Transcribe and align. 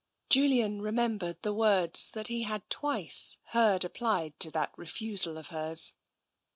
Julian 0.31 0.81
remembered 0.81 1.43
the 1.43 1.53
words 1.53 2.09
that 2.09 2.25
he 2.27 2.41
had 2.41 2.67
twice 2.71 3.37
heard 3.49 3.83
applied 3.83 4.39
to 4.39 4.49
that 4.49 4.73
refusal 4.75 5.37
of 5.37 5.49
hers. 5.49 5.93